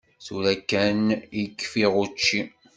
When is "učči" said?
2.03-2.41